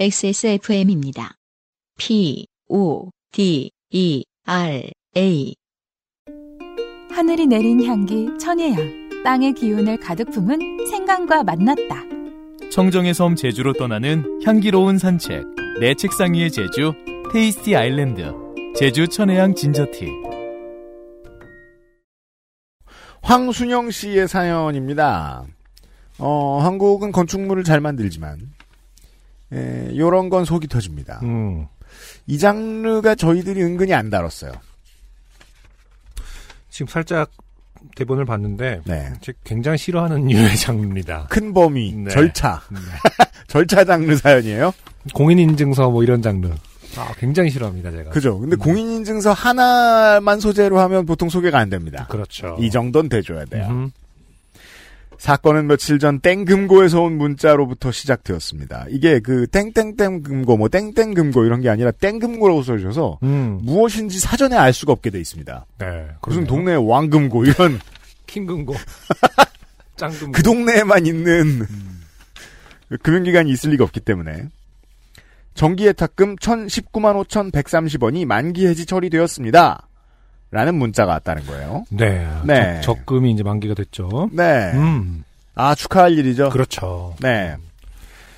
XSFM입니다. 0.00 1.34
P, 1.98 2.46
O, 2.70 3.10
D, 3.32 3.70
E, 3.90 4.24
R, 4.46 4.90
A. 5.14 5.54
하늘이 7.10 7.46
내린 7.46 7.84
향기 7.84 8.26
천혜향 8.40 9.22
땅의 9.22 9.52
기운을 9.52 10.00
가득 10.00 10.30
품은 10.30 10.86
생강과 10.86 11.42
만났다. 11.42 12.02
청정의 12.72 13.12
섬 13.12 13.36
제주로 13.36 13.74
떠나는 13.74 14.40
향기로운 14.42 14.96
산책 14.96 15.44
내 15.80 15.92
책상 15.92 16.32
위의 16.32 16.50
제주 16.50 16.94
테이스티 17.30 17.76
아일랜드 17.76 18.32
제주 18.74 19.06
천혜향 19.06 19.54
진저티 19.54 20.06
황순영 23.20 23.90
씨의 23.90 24.28
사연입니다. 24.28 25.44
어, 26.18 26.58
한국은 26.62 27.12
건축물을 27.12 27.64
잘 27.64 27.82
만들지만, 27.82 28.38
에, 29.52 29.96
요런 29.96 30.28
건 30.28 30.44
속이 30.44 30.68
터집니다. 30.68 31.20
음. 31.22 31.66
이 32.26 32.38
장르가 32.38 33.14
저희들이 33.14 33.62
은근히 33.62 33.94
안 33.94 34.10
다뤘어요. 34.10 34.52
지금 36.68 36.86
살짝 36.86 37.30
대본을 37.96 38.24
봤는데 38.24 38.82
네. 38.84 39.12
제 39.20 39.32
굉장히 39.44 39.78
싫어하는 39.78 40.30
유의 40.30 40.56
장르입니다. 40.56 41.26
큰 41.30 41.52
범위, 41.52 41.92
네. 41.92 42.10
절차. 42.10 42.60
네. 42.70 42.78
절차 43.48 43.84
장르 43.84 44.14
사연이에요? 44.16 44.72
공인인증서 45.14 45.90
뭐 45.90 46.02
이런 46.02 46.22
장르. 46.22 46.50
아, 46.96 47.12
굉장히 47.18 47.50
싫어합니다, 47.50 47.90
제가. 47.92 48.10
그죠. 48.10 48.38
근데 48.38 48.56
음. 48.56 48.58
공인인증서 48.58 49.32
하나만 49.32 50.40
소재로 50.40 50.78
하면 50.80 51.06
보통 51.06 51.28
소개가 51.28 51.58
안 51.58 51.70
됩니다. 51.70 52.06
그렇죠. 52.10 52.56
이 52.60 52.70
정도는 52.70 53.08
돼줘야 53.08 53.44
돼요. 53.44 53.66
음. 53.70 53.90
사건은 55.20 55.66
며칠 55.66 55.98
전 55.98 56.18
땡금고에서 56.20 57.02
온 57.02 57.18
문자로부터 57.18 57.92
시작되었습니다. 57.92 58.86
이게 58.88 59.20
그 59.20 59.46
땡땡땡 59.48 60.22
금고, 60.22 60.56
뭐 60.56 60.70
땡땡 60.70 61.12
금고 61.12 61.44
이런 61.44 61.60
게 61.60 61.68
아니라 61.68 61.90
땡금고라고 61.90 62.62
써주셔서 62.62 63.18
음. 63.22 63.58
무엇인지 63.60 64.18
사전에 64.18 64.56
알 64.56 64.72
수가 64.72 64.92
없게 64.92 65.10
돼 65.10 65.20
있습니다. 65.20 65.66
네. 65.78 66.08
무슨. 66.26 66.46
동네 66.46 66.74
왕금고 66.74 67.44
이런 67.44 67.78
킹금고. 68.26 68.74
짱금고. 69.96 70.32
그 70.32 70.42
동네에만 70.42 71.04
있는 71.04 71.66
금융기관이 73.02 73.50
있을 73.50 73.72
리가 73.72 73.84
없기 73.84 74.00
때문에 74.00 74.48
정기예탁금 75.52 76.36
1019만 76.36 77.22
5,130원이 77.26 78.24
만기 78.24 78.66
해지 78.66 78.86
처리되었습니다. 78.86 79.86
라는 80.50 80.74
문자가 80.74 81.12
왔다는 81.12 81.46
거예요. 81.46 81.84
네. 81.90 82.26
네. 82.44 82.80
적, 82.80 82.96
적금이 82.96 83.30
이제 83.32 83.42
만기가 83.42 83.74
됐죠. 83.74 84.30
네. 84.32 84.72
음. 84.74 85.24
아, 85.54 85.74
축하할 85.74 86.18
일이죠. 86.18 86.50
그렇죠. 86.50 87.14
네. 87.20 87.56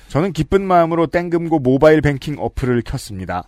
저는 0.09 0.31
기쁜 0.31 0.61
마음으로 0.61 1.07
땡금고 1.07 1.59
모바일 1.59 2.01
뱅킹 2.01 2.35
어플을 2.37 2.83
켰습니다. 2.83 3.45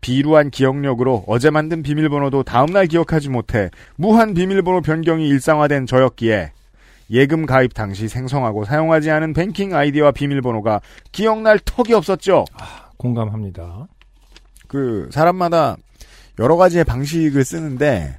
비루한 0.00 0.50
기억력으로 0.50 1.24
어제 1.26 1.50
만든 1.50 1.82
비밀번호도 1.82 2.42
다음날 2.42 2.86
기억하지 2.86 3.30
못해 3.30 3.70
무한 3.96 4.34
비밀번호 4.34 4.80
변경이 4.80 5.28
일상화된 5.28 5.86
저였기에 5.86 6.52
예금 7.10 7.46
가입 7.46 7.74
당시 7.74 8.08
생성하고 8.08 8.64
사용하지 8.64 9.10
않은 9.10 9.32
뱅킹 9.32 9.74
아이디와 9.74 10.12
비밀번호가 10.12 10.80
기억날 11.12 11.58
턱이 11.64 11.94
없었죠. 11.94 12.44
공감합니다. 12.96 13.86
그 14.66 15.08
사람마다 15.12 15.76
여러 16.38 16.56
가지의 16.56 16.84
방식을 16.84 17.44
쓰는데 17.44 18.18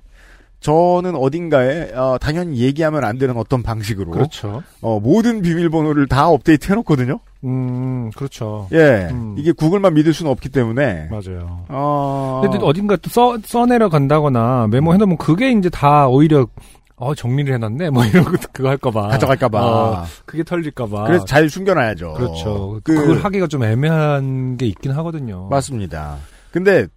저는 0.60 1.16
어딘가에 1.16 1.92
어, 1.94 2.18
당연히 2.22 2.60
얘기하면 2.60 3.04
안 3.04 3.18
되는 3.18 3.36
어떤 3.36 3.64
방식으로 3.64 4.12
그렇죠. 4.12 4.64
어, 4.82 5.00
모든 5.00 5.42
비밀번호를 5.42 6.08
다 6.08 6.30
업데이트 6.30 6.72
해놓거든요. 6.72 7.20
음, 7.44 8.10
그렇죠. 8.16 8.70
예, 8.72 9.10
음. 9.12 9.36
이게 9.38 9.52
구글만 9.52 9.94
믿을 9.94 10.14
수는 10.14 10.32
없기 10.32 10.48
때문에 10.50 11.10
맞아요. 11.12 11.66
어, 11.68 12.42
근데 12.44 12.60
어딘가 12.62 12.96
또 12.96 13.10
써, 13.10 13.38
써내려 13.44 13.90
간다거나 13.90 14.68
메모해놓으면 14.72 15.18
그게 15.18 15.52
이제 15.52 15.70
다 15.70 16.08
오히려 16.08 16.48
어, 16.96 17.14
정리를 17.14 17.54
해놨네? 17.54 17.90
뭐 17.90 18.06
이런 18.06 18.24
거, 18.24 18.38
그거 18.54 18.70
할까봐. 18.70 19.10
가져갈까봐. 19.10 19.60
어, 19.60 20.06
그게 20.26 20.44
털릴까봐. 20.44 21.04
그래서 21.04 21.26
잘 21.26 21.50
숨겨놔야죠. 21.50 22.14
그렇죠. 22.14 22.80
그, 22.84 22.96
그, 22.96 23.08
걸 23.08 23.18
하기가 23.18 23.48
좀 23.48 23.64
애매한 23.66 24.56
게 24.56 24.68
있긴 24.68 24.92
하거든요. 24.94 25.50
맞습니다. 25.50 26.16
근데 26.52 26.88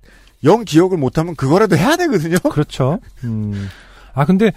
영 0.47 0.65
기억을 0.65 0.97
못하면 0.97 1.35
그거라도 1.37 1.77
해야 1.77 1.97
되거든요. 1.97 2.37
그렇죠. 2.51 2.99
음. 3.25 3.69
아, 4.15 4.25
근데, 4.25 4.53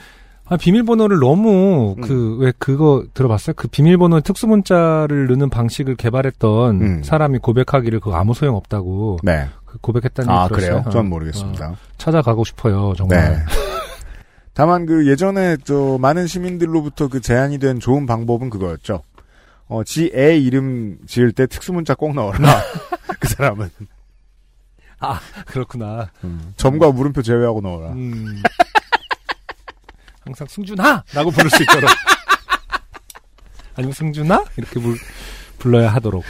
아, 0.46 0.56
비밀번호를 0.56 1.20
너무, 1.20 1.96
음. 1.98 2.02
그, 2.02 2.38
왜 2.40 2.54
그거 2.58 3.04
들어봤어요? 3.14 3.56
그 3.56 3.68
비밀번호 3.68 4.22
특수 4.22 4.48
문자를 4.48 5.28
넣는 5.28 5.50
방식을 5.50 5.96
개발했던 5.96 6.82
음. 6.82 7.04
사람이 7.04 7.40
고백하기를 7.40 8.00
그거 8.00 8.16
아무 8.16 8.34
소용 8.34 8.56
없다고 8.56 9.20
네. 9.24 9.48
그 9.66 9.78
고백했다는 9.80 10.30
아 10.32 10.44
얘기 10.46 10.56
들었어요. 10.56 10.78
그래요? 10.82 10.92
전 10.92 11.02
어. 11.02 11.10
모르겠습니다. 11.10 11.70
어, 11.70 11.76
찾아가고 11.98 12.44
싶어요, 12.46 12.94
정말. 12.98 13.32
네. 13.34 13.40
다만 14.54 14.86
그 14.86 15.08
예전에 15.08 15.58
저 15.64 15.98
많은 16.00 16.26
시민들로부터 16.28 17.08
그 17.08 17.22
제안이 17.22 17.60
된 17.60 17.80
좋은 17.80 18.06
방법은 18.08 18.50
그거였죠. 18.50 19.04
어, 19.68 19.84
지 19.84 20.12
애 20.16 20.36
이름 20.38 20.98
지을 21.06 21.32
때 21.32 21.46
특수 21.46 21.72
문자 21.74 21.94
꼭 21.94 22.14
넣어라. 22.16 22.40
그 23.20 23.28
사람은 23.28 23.70
그렇구나. 25.46 26.12
점과 26.58 26.92
물음표 26.92 27.22
제외하고 27.22 27.62
넣어라. 27.62 27.92
음. 27.94 28.42
항상 30.26 30.48
승준아! 30.48 31.04
라고 31.14 31.32
부를 31.32 31.50
수 31.50 31.64
있도록. 31.64 31.90
아니면 33.76 33.94
승준아? 33.94 34.46
이렇게 34.58 34.80
불, 34.80 34.98
불러야 35.58 35.90
하도록. 35.96 36.24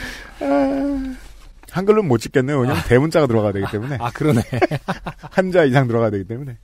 한글로는 1.70 2.08
못 2.08 2.18
찍겠네요. 2.18 2.58
왜냐면 2.60 2.82
대문자가 2.86 3.26
들어가야 3.26 3.52
되기 3.52 3.66
때문에 3.70 3.98
아, 4.00 4.10
그러네. 4.10 4.42
한자 5.30 5.64
이상 5.64 5.86
들어가야 5.86 6.10
되기 6.10 6.24
때문에 6.24 6.58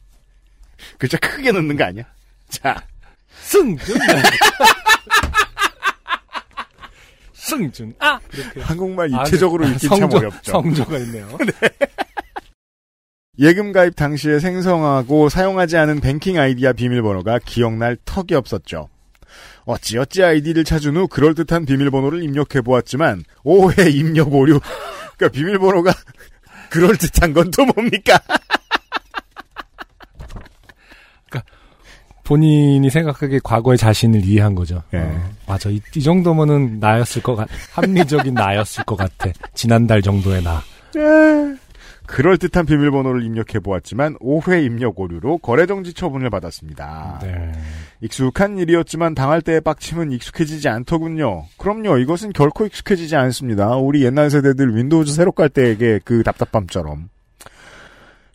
글자 0.98 1.16
크게 1.18 1.52
넣는 1.52 1.76
거 1.76 1.84
아니야? 1.84 2.04
자, 2.48 2.82
승준! 3.42 3.96
승준! 7.50 7.94
아! 8.00 8.18
이렇게. 8.32 8.60
한국말 8.60 9.14
아, 9.14 9.20
입체적으로 9.22 9.64
그- 9.64 9.70
읽기 9.72 9.88
참 9.88 9.98
성조- 10.00 10.16
어렵죠. 10.16 10.52
성조가 10.52 10.98
있네요. 10.98 11.28
예금 13.38 13.72
가입 13.72 13.96
당시에 13.96 14.38
생성하고 14.40 15.28
사용하지 15.28 15.76
않은 15.76 16.00
뱅킹 16.00 16.38
아이디와 16.38 16.72
비밀번호가 16.72 17.40
기억날 17.44 17.96
턱이 18.04 18.34
없었죠. 18.34 18.88
어찌어찌 19.66 20.22
아이디를 20.22 20.64
찾은 20.64 20.96
후 20.96 21.06
그럴듯한 21.08 21.66
비밀번호를 21.66 22.22
입력해 22.22 22.62
보았지만 22.62 23.24
오해 23.44 23.90
입력 23.90 24.32
오류. 24.32 24.58
그러니까 25.18 25.28
비밀번호가 25.38 25.92
그럴듯한 26.70 27.32
건 27.34 27.50
또 27.50 27.64
뭡니까? 27.66 28.18
본인이 32.26 32.90
생각하기에 32.90 33.38
과거의 33.44 33.78
자신을 33.78 34.24
이해한 34.24 34.56
거죠. 34.56 34.82
예. 34.92 34.98
어, 34.98 35.30
맞아. 35.46 35.70
이, 35.70 35.80
이 35.94 36.02
정도면은 36.02 36.80
나였을 36.80 37.22
것 37.22 37.36
같, 37.36 37.48
합리적인 37.72 38.34
나였을 38.34 38.84
것 38.84 38.96
같아. 38.96 39.30
지난달 39.54 40.02
정도의 40.02 40.42
나. 40.42 40.60
그럴듯한 42.06 42.66
비밀번호를 42.66 43.24
입력해 43.24 43.60
보았지만 43.62 44.16
5회 44.20 44.62
입력 44.62 44.98
오류로 44.98 45.38
거래정지 45.38 45.92
처분을 45.92 46.30
받았습니다. 46.30 47.20
네. 47.22 47.52
익숙한 48.00 48.58
일이었지만 48.58 49.14
당할 49.14 49.40
때의 49.40 49.60
빡침은 49.60 50.12
익숙해지지 50.12 50.68
않더군요. 50.68 51.44
그럼요. 51.58 51.98
이것은 51.98 52.32
결코 52.32 52.66
익숙해지지 52.66 53.16
않습니다. 53.16 53.76
우리 53.76 54.04
옛날 54.04 54.30
세대들 54.30 54.76
Windows 54.76 55.12
새로 55.12 55.32
깔 55.32 55.48
때의 55.48 56.00
그 56.04 56.22
답답함처럼. 56.22 57.08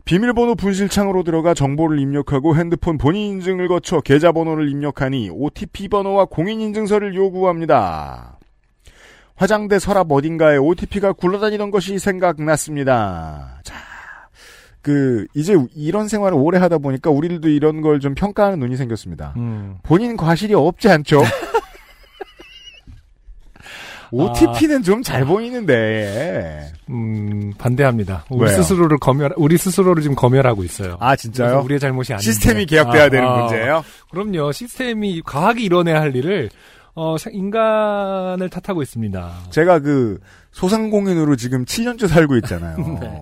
비밀번호 0.06 0.56
분실창으로 0.56 1.24
들어가 1.24 1.54
정보를 1.54 2.00
입력하고 2.00 2.56
핸드폰 2.56 2.98
본인 2.98 3.34
인증을 3.34 3.68
거쳐 3.68 4.02
계좌번호를 4.02 4.70
입력하니 4.70 5.30
OTP 5.32 5.88
번호와 5.88 6.26
공인인증서를 6.26 7.16
요구합니다. 7.16 8.38
화장대 9.36 9.80
서랍 9.80 10.12
어딘가에 10.12 10.58
OTP가 10.58 11.14
굴러다니던 11.14 11.72
것이 11.72 11.98
생각났습니다. 12.00 13.60
자, 13.64 13.76
그 14.82 15.26
이제 15.36 15.56
이런 15.76 16.08
생활을 16.08 16.38
오래 16.38 16.58
하다 16.60 16.80
보니까 16.80 17.10
우리들도 17.10 17.48
이런 17.50 17.82
걸 17.82 18.00
좀 18.00 18.14
평가하는 18.16 18.60
눈이 18.60 18.76
생겼습니다. 18.78 19.34
음. 19.38 19.78
본인 19.84 20.18
과실이 20.18 20.54
없지 20.56 20.90
않죠? 20.90 21.22
OTP는 24.12 24.84
좀잘 24.84 25.26
보이는데. 25.26 26.72
음, 26.90 27.54
반대합니다. 27.58 28.26
우리 28.30 28.50
왜요? 28.50 28.62
스스로를 28.62 28.98
검열, 28.98 29.34
우리 29.38 29.58
스스로를 29.58 30.02
지금 30.04 30.16
검열하고 30.16 30.64
있어요. 30.64 30.98
아, 31.00 31.16
진짜요? 31.16 31.62
우리의 31.64 31.80
잘못이 31.80 32.14
아닌데. 32.14 32.24
시스템이 32.26 32.66
개혁돼야 32.66 33.06
아, 33.06 33.10
되는 33.10 33.28
아, 33.28 33.38
문제예요? 33.38 33.84
그럼요. 34.12 34.52
시스템이 34.52 35.22
과학이 35.26 35.64
이뤄내야 35.64 36.02
할 36.02 36.16
일을 36.16 36.50
어, 36.94 37.18
사- 37.18 37.30
인간을 37.32 38.50
탓하고 38.50 38.82
있습니다. 38.82 39.32
제가 39.52 39.80
그 39.80 40.20
소상공인으로 40.52 41.38
지금 41.38 41.64
7년째 41.64 42.08
살고 42.10 42.36
있잖아요. 42.38 42.78
네. 43.00 43.22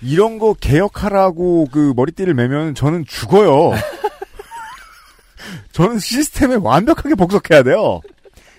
이런 0.00 0.38
거 0.38 0.54
개혁하라고 0.54 1.68
그 1.70 1.92
머리띠를 1.94 2.32
매면 2.34 2.74
저는 2.74 3.04
죽어요. 3.06 3.72
저는 5.72 5.98
시스템에 5.98 6.56
완벽하게 6.56 7.14
복속해야 7.14 7.62
돼요. 7.62 8.00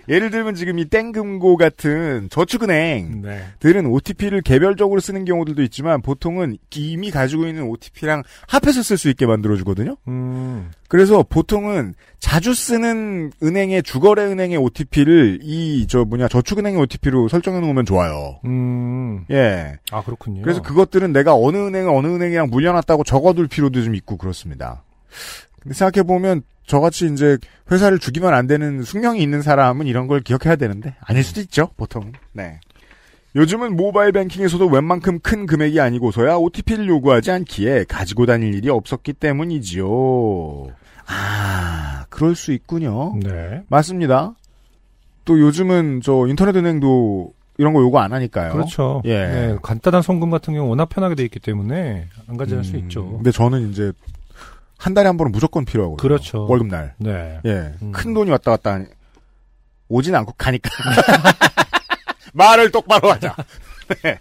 예를 0.08 0.30
들면 0.30 0.54
지금 0.54 0.78
이 0.78 0.84
땡금고 0.86 1.56
같은 1.56 2.28
저축은행 2.30 3.22
네. 3.22 3.44
들은 3.60 3.86
OTP를 3.86 4.42
개별적으로 4.42 5.00
쓰는 5.00 5.24
경우들도 5.24 5.62
있지만 5.62 6.02
보통은 6.02 6.58
이미 6.74 7.10
가지고 7.10 7.46
있는 7.46 7.64
OTP랑 7.64 8.22
합해서 8.48 8.82
쓸 8.82 8.98
수 8.98 9.08
있게 9.08 9.26
만들어주거든요. 9.26 9.96
음. 10.08 10.70
그래서 10.88 11.24
보통은 11.28 11.94
자주 12.20 12.54
쓰는 12.54 13.32
은행의 13.42 13.82
주거래 13.82 14.24
은행의 14.24 14.56
OTP를 14.58 15.40
이 15.42 15.86
저 15.88 16.04
뭐냐 16.04 16.28
저축은행의 16.28 16.80
OTP로 16.80 17.28
설정해 17.28 17.60
놓으면 17.60 17.84
좋아요. 17.86 18.40
음. 18.44 19.24
예. 19.30 19.76
아, 19.90 20.02
그렇군요. 20.02 20.42
그래서 20.42 20.62
그것들은 20.62 21.12
내가 21.12 21.34
어느 21.34 21.56
은행을 21.56 21.92
어느 21.92 22.06
은행이랑 22.08 22.50
물려놨다고 22.50 23.04
적어둘 23.04 23.48
필요도 23.48 23.82
좀 23.82 23.94
있고 23.94 24.16
그렇습니다. 24.16 24.82
근데 25.64 25.74
생각해보면 25.74 26.42
저같이 26.66 27.10
이제 27.12 27.36
회사를 27.70 27.98
죽이면 27.98 28.32
안 28.32 28.46
되는 28.46 28.82
숙명이 28.82 29.20
있는 29.20 29.42
사람은 29.42 29.86
이런 29.86 30.06
걸 30.06 30.20
기억해야 30.20 30.56
되는데 30.56 30.94
아닐 31.00 31.24
수도 31.24 31.40
있죠 31.40 31.70
보통. 31.76 32.12
네. 32.32 32.60
요즘은 33.36 33.76
모바일 33.76 34.12
뱅킹에서도 34.12 34.64
웬만큼 34.66 35.18
큰 35.18 35.46
금액이 35.46 35.80
아니고서야 35.80 36.36
OTP를 36.36 36.86
요구하지 36.88 37.32
않기에 37.32 37.84
가지고 37.88 38.26
다닐 38.26 38.54
일이 38.54 38.70
없었기 38.70 39.14
때문이지요. 39.14 40.68
아, 41.06 42.06
그럴 42.10 42.36
수 42.36 42.52
있군요. 42.52 43.14
네. 43.20 43.62
맞습니다. 43.68 44.34
또 45.24 45.40
요즘은 45.40 46.00
저 46.02 46.26
인터넷 46.28 46.54
은행도 46.54 47.32
이런 47.58 47.72
거 47.72 47.80
요구 47.80 47.98
안 47.98 48.12
하니까요. 48.12 48.52
그렇죠. 48.52 49.02
예. 49.04 49.26
네, 49.26 49.56
간단한 49.62 50.02
송금 50.02 50.30
같은 50.30 50.54
경우 50.54 50.68
워낙 50.68 50.88
편하게 50.88 51.14
돼 51.14 51.24
있기 51.24 51.40
때문에 51.40 52.06
안 52.28 52.36
가져갈 52.36 52.64
수 52.64 52.76
음, 52.76 52.80
있죠. 52.80 53.10
근데 53.10 53.30
저는 53.30 53.70
이제 53.70 53.92
한 54.78 54.94
달에 54.94 55.06
한 55.06 55.16
번은 55.16 55.32
무조건 55.32 55.64
필요하거든요. 55.64 55.96
그렇죠. 55.96 56.46
월급 56.46 56.68
날. 56.68 56.94
네. 56.98 57.40
예. 57.44 57.72
음. 57.82 57.92
큰 57.92 58.14
돈이 58.14 58.30
왔다 58.30 58.50
갔다 58.52 58.72
하니 58.72 58.86
오진 59.88 60.14
않고 60.14 60.34
가니까. 60.36 60.70
말을 62.34 62.70
똑바로 62.70 63.10
하자. 63.12 63.34
네. 64.02 64.18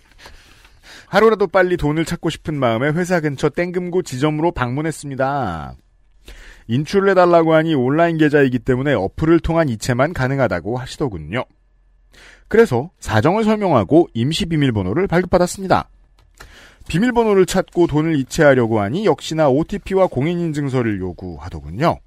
하루라도 1.07 1.47
빨리 1.47 1.77
돈을 1.77 2.05
찾고 2.05 2.29
싶은 2.29 2.55
마음에 2.55 2.89
회사 2.89 3.19
근처 3.19 3.49
땡금고 3.49 4.01
지점으로 4.01 4.51
방문했습니다. 4.51 5.75
인출을 6.67 7.09
해달라고 7.09 7.53
하니 7.53 7.75
온라인 7.75 8.17
계좌이기 8.17 8.59
때문에 8.59 8.93
어플을 8.93 9.39
통한 9.39 9.69
이체만 9.69 10.13
가능하다고 10.13 10.77
하시더군요. 10.77 11.45
그래서 12.47 12.91
사정을 12.99 13.43
설명하고 13.43 14.07
임시 14.13 14.45
비밀번호를 14.45 15.07
발급받았습니다. 15.07 15.89
비밀번호를 16.87 17.45
찾고 17.45 17.87
돈을 17.87 18.15
이체하려고 18.17 18.79
하니 18.79 19.05
역시나 19.05 19.49
OTP와 19.49 20.07
공인인증서를 20.07 20.99
요구하더군요. 20.99 21.99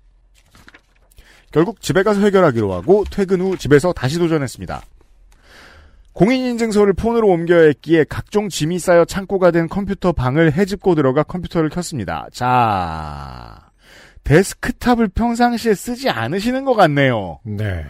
결국 1.51 1.81
집에 1.81 2.03
가서 2.03 2.21
해결하기로 2.21 2.73
하고 2.73 3.05
퇴근 3.11 3.41
후 3.41 3.57
집에서 3.57 3.93
다시 3.93 4.19
도전했습니다. 4.19 4.83
공인인증서를 6.13 6.95
폰으로 6.95 7.29
옮겨야 7.29 7.67
했기에 7.67 8.05
각종 8.09 8.49
짐이 8.49 8.79
쌓여 8.79 9.05
창고가 9.05 9.51
된 9.51 9.69
컴퓨터 9.69 10.13
방을 10.13 10.53
헤집고 10.53 10.95
들어가 10.95 11.23
컴퓨터를 11.23 11.69
켰습니다. 11.69 12.27
자, 12.33 13.71
데스크탑을 14.25 15.09
평상시에 15.09 15.75
쓰지 15.75 16.09
않으시는 16.09 16.65
것 16.65 16.75
같네요. 16.75 17.41
네. 17.45 17.85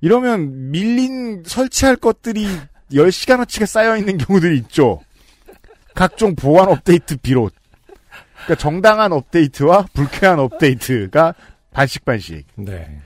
이러면 0.00 0.70
밀린 0.70 1.42
설치할 1.44 1.96
것들이 1.96 2.46
10시간어치가 2.92 3.66
쌓여있는 3.66 4.16
경우들이 4.18 4.56
있죠. 4.58 5.00
각종 5.98 6.36
보안 6.36 6.68
업데이트 6.68 7.16
비롯. 7.16 7.52
그러니까 8.44 8.54
정당한 8.54 9.12
업데이트와 9.12 9.86
불쾌한 9.92 10.38
업데이트가 10.38 11.34
반씩 11.72 12.04
반씩. 12.04 12.46
네. 12.54 13.00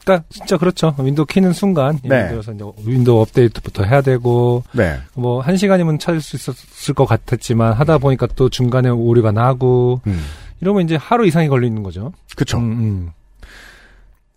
그러니까 0.00 0.26
진짜 0.28 0.58
그렇죠. 0.58 0.92
윈도우 0.98 1.26
키는 1.26 1.52
순간 1.52 2.00
네. 2.02 2.16
예를 2.16 2.28
들어서 2.30 2.52
이제 2.52 2.64
윈도우 2.84 3.20
업데이트부터 3.20 3.84
해야 3.84 4.00
되고 4.02 4.64
네. 4.72 4.98
뭐한 5.14 5.56
시간이면 5.56 6.00
찾을 6.00 6.20
수 6.20 6.34
있었을 6.34 6.94
것 6.94 7.06
같았지만 7.06 7.74
하다 7.74 7.98
보니까 7.98 8.26
또 8.34 8.48
중간에 8.48 8.88
오류가 8.88 9.30
나고 9.30 10.00
음. 10.08 10.20
이러면 10.60 10.82
이제 10.82 10.96
하루 10.96 11.26
이상이 11.28 11.46
걸리는 11.46 11.80
거죠. 11.84 12.12
그쵸. 12.34 12.58
음, 12.58 12.72
음. 12.72 13.12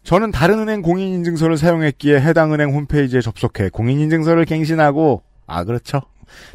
저는 0.03 0.29
다른 0.29 0.59
은행 0.59 0.83
공인인증서를 0.83 1.57
사용했기에 1.57 2.21
해당 2.21 2.53
은행 2.53 2.69
홈페이지에 2.69 3.19
접속해 3.19 3.69
공인인증서를 3.69 4.45
갱신하고, 4.45 5.23
아, 5.47 5.63
그렇죠. 5.63 6.01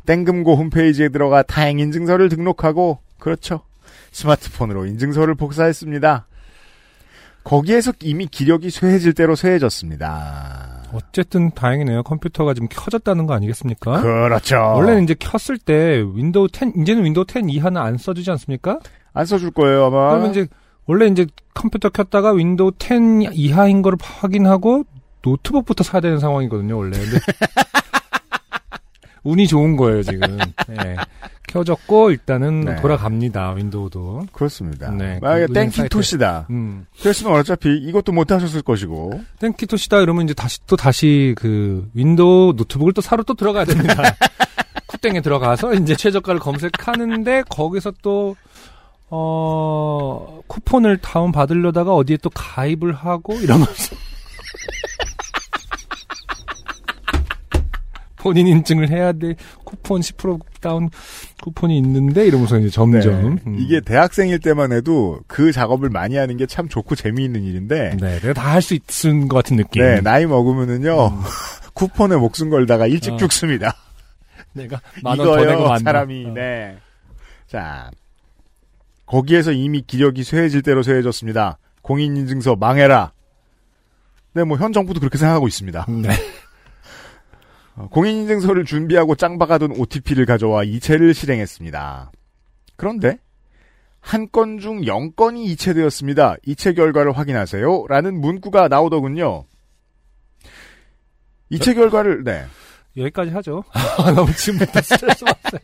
땡금고 0.06 0.56
홈페이지에 0.56 1.08
들어가 1.08 1.42
타행 1.42 1.78
인증서를 1.78 2.28
등록하고, 2.28 2.98
그렇죠. 3.18 3.60
스마트폰으로 4.10 4.86
인증서를 4.86 5.34
복사했습니다. 5.34 6.26
거기에서 7.44 7.92
이미 8.00 8.26
기력이 8.26 8.70
쇠해질 8.70 9.14
대로 9.14 9.34
쇠해졌습니다. 9.34 10.82
어쨌든 10.92 11.50
다행이네요. 11.50 12.02
컴퓨터가 12.02 12.54
지금 12.54 12.68
켜졌다는 12.70 13.26
거 13.26 13.34
아니겠습니까? 13.34 14.00
그렇죠. 14.00 14.56
원래는 14.76 15.04
이제 15.04 15.16
켰을 15.18 15.58
때 15.58 16.04
윈도우 16.14 16.48
10 16.52 16.74
이제는 16.76 17.04
윈도우 17.04 17.24
10 17.28 17.48
이하는 17.48 17.80
안 17.80 17.96
써주지 17.96 18.30
않습니까? 18.32 18.78
안 19.12 19.26
써줄 19.26 19.50
거예요, 19.52 19.86
아마. 19.86 20.10
그러면 20.10 20.30
이제 20.30 20.46
원래 20.86 21.06
이제 21.06 21.26
컴퓨터 21.54 21.88
켰다가 21.88 22.32
윈도우 22.32 22.72
10 22.78 23.32
이하인 23.32 23.82
거를 23.82 23.98
확인하고 24.00 24.84
노트북부터 25.22 25.82
사야 25.84 26.00
되는 26.00 26.18
상황이거든요, 26.18 26.76
원래. 26.76 26.98
근데 26.98 27.18
운이 29.24 29.46
좋은 29.46 29.76
거예요, 29.76 30.02
지금. 30.02 30.38
네. 30.68 30.96
켜졌고 31.48 32.10
일단은 32.10 32.60
네. 32.60 32.76
돌아갑니다, 32.76 33.52
윈도우도. 33.52 34.26
그렇습니다. 34.32 34.90
네, 34.90 35.18
만약에 35.20 35.46
그 35.46 35.52
은행 35.52 35.70
땡키토시다. 35.70 36.46
음. 36.50 36.86
그랬으면 37.00 37.34
어차피 37.34 37.76
이것도 37.76 38.12
못 38.12 38.32
하셨을 38.32 38.62
것이고. 38.62 39.20
땡키토시다 39.38 40.00
이러면 40.00 40.24
이제 40.24 40.34
다시 40.34 40.60
또 40.66 40.76
다시 40.76 41.34
그 41.36 41.88
윈도우 41.94 42.54
노트북을 42.56 42.94
또 42.94 43.02
사러 43.02 43.22
또 43.22 43.34
들어가야 43.34 43.64
됩니다. 43.64 44.02
쿠땡에 44.88 45.20
들어가서 45.20 45.74
이제 45.74 45.94
최저가를 45.94 46.40
검색하는데 46.40 47.44
거기서 47.48 47.92
또 48.02 48.36
어, 49.14 50.40
쿠폰을 50.46 50.98
다운 50.98 51.32
받으려다가 51.32 51.94
어디에 51.94 52.16
또 52.22 52.30
가입을 52.30 52.94
하고 52.94 53.34
이러면서 53.34 53.94
본인 58.22 58.46
인증을 58.46 58.88
해야 58.90 59.12
돼. 59.12 59.34
쿠폰 59.64 60.00
10% 60.00 60.40
다운 60.60 60.88
쿠폰이 61.42 61.76
있는데 61.78 62.24
이러면서 62.26 62.56
이제 62.58 62.68
점점 62.68 63.34
네. 63.34 63.42
음. 63.48 63.56
이게 63.58 63.80
대학생일 63.80 64.38
때만 64.38 64.70
해도 64.72 65.20
그 65.26 65.50
작업을 65.50 65.90
많이 65.90 66.14
하는 66.16 66.36
게 66.36 66.46
참 66.46 66.68
좋고 66.68 66.94
재미있는 66.94 67.42
일인데. 67.42 67.96
네, 68.00 68.20
내가 68.20 68.32
다 68.34 68.52
할 68.52 68.62
수 68.62 68.74
있는 69.08 69.26
것 69.26 69.36
같은 69.36 69.56
느낌. 69.56 69.82
네, 69.82 70.00
나이 70.00 70.24
먹으면은요, 70.26 71.06
음. 71.08 71.20
쿠폰에 71.74 72.16
목숨 72.16 72.48
걸다가 72.50 72.86
일찍 72.86 73.14
어. 73.14 73.16
죽습니다. 73.16 73.74
내가 74.54 74.80
만원 75.02 75.26
더 75.26 75.44
내고 75.44 75.62
만나. 75.64 75.78
사람이, 75.78 76.26
어. 76.26 76.32
네. 76.34 76.76
자, 77.48 77.90
거기에서 79.06 79.50
이미 79.52 79.82
기력이 79.82 80.22
쇠해질 80.24 80.62
대로 80.62 80.82
쇠해졌습니다. 80.82 81.58
공인인증서 81.82 82.56
망해라. 82.56 83.12
네, 84.34 84.44
뭐, 84.44 84.56
현 84.56 84.72
정부도 84.72 85.00
그렇게 85.00 85.18
생각하고 85.18 85.48
있습니다. 85.48 85.86
네. 85.88 86.08
어, 87.76 87.88
공인인증서를 87.90 88.64
준비하고 88.64 89.14
짱박아둔 89.14 89.72
OTP를 89.78 90.26
가져와 90.26 90.64
이체를 90.64 91.14
실행했습니다. 91.14 92.12
그런데 92.76 93.18
한 94.00 94.26
건 94.32 94.58
중 94.58 94.80
0건이 94.82 95.44
이체되었습니다. 95.46 96.36
이체 96.44 96.72
결과를 96.74 97.12
확인하세요. 97.16 97.86
라는 97.88 98.20
문구가 98.20 98.68
나오더군요. 98.68 99.44
이체 101.50 101.74
결과를 101.74 102.24
네. 102.24 102.44
여기까지 102.96 103.30
하죠. 103.30 103.62
너무 104.14 104.32
지금부터 104.34 104.80
스트레스 104.82 105.24
받았어요. 105.24 105.60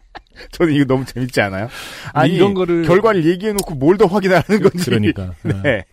저는 0.52 0.72
이거 0.74 0.84
너무 0.86 1.04
재밌지 1.04 1.40
않아요? 1.42 1.68
아니 2.12 2.32
이런 2.34 2.54
거를 2.54 2.84
결과를 2.84 3.24
얘기해놓고 3.26 3.74
뭘 3.74 3.96
더 3.98 4.06
확인하는 4.06 4.42
건지. 4.62 4.84
그러니까. 4.86 5.34
네. 5.62 5.84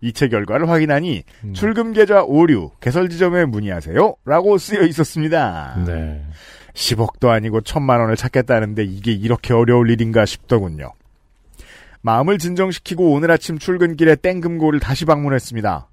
이체 0.00 0.28
결과를 0.28 0.68
확인하니 0.68 1.22
음. 1.44 1.52
출금 1.54 1.92
계좌 1.92 2.22
오류 2.22 2.70
개설 2.80 3.08
지점에 3.08 3.44
문의하세요. 3.44 4.16
라고 4.24 4.58
쓰여 4.58 4.82
있었습니다. 4.82 5.82
네. 5.86 6.24
10억도 6.74 7.28
아니고 7.28 7.60
천만 7.62 8.00
원을 8.00 8.16
찾겠다는데 8.16 8.84
이게 8.84 9.12
이렇게 9.12 9.52
어려울 9.52 9.90
일인가 9.90 10.24
싶더군요. 10.24 10.92
마음을 12.02 12.38
진정시키고 12.38 13.12
오늘 13.12 13.30
아침 13.30 13.58
출근길에 13.58 14.16
땡금고를 14.16 14.80
다시 14.80 15.04
방문했습니다. 15.04 15.88